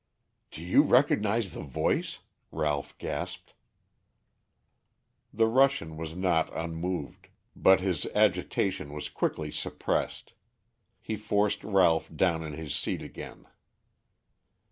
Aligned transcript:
"Do 0.49 0.63
you 0.63 0.81
recognize 0.81 1.53
the 1.53 1.61
voice?" 1.61 2.17
Ralph 2.51 2.97
gasped. 2.97 3.53
The 5.31 5.45
Russian 5.45 5.95
was 5.95 6.15
not 6.15 6.51
unmoved. 6.57 7.27
But 7.55 7.81
his 7.81 8.07
agitation 8.07 8.93
was 8.93 9.09
quickly 9.09 9.51
suppressed. 9.51 10.33
He 11.03 11.15
forced 11.15 11.63
Ralph 11.63 12.09
down 12.15 12.41
in 12.41 12.53
his 12.53 12.73
seat 12.73 13.03
again. 13.03 13.45